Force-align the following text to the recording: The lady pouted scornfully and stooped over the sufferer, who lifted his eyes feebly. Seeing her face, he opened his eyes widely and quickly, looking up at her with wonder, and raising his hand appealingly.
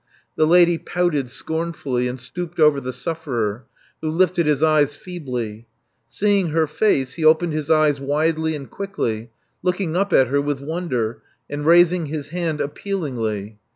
The 0.35 0.47
lady 0.47 0.79
pouted 0.79 1.29
scornfully 1.29 2.07
and 2.07 2.19
stooped 2.19 2.59
over 2.59 2.81
the 2.81 2.91
sufferer, 2.91 3.67
who 4.01 4.09
lifted 4.09 4.47
his 4.47 4.63
eyes 4.63 4.95
feebly. 4.95 5.67
Seeing 6.07 6.47
her 6.47 6.65
face, 6.65 7.13
he 7.13 7.23
opened 7.23 7.53
his 7.53 7.69
eyes 7.69 7.99
widely 7.99 8.55
and 8.55 8.67
quickly, 8.67 9.29
looking 9.61 9.95
up 9.95 10.11
at 10.11 10.25
her 10.29 10.41
with 10.41 10.59
wonder, 10.59 11.21
and 11.51 11.67
raising 11.67 12.07
his 12.07 12.29
hand 12.29 12.61
appealingly. 12.61 13.59